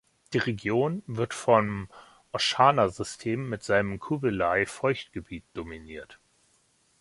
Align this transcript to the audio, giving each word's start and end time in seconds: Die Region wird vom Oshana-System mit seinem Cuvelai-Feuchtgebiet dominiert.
Die 0.33 0.39
Region 0.39 1.03
wird 1.05 1.31
vom 1.31 1.87
Oshana-System 2.31 3.47
mit 3.47 3.61
seinem 3.61 3.99
Cuvelai-Feuchtgebiet 3.99 5.43
dominiert. 5.53 6.19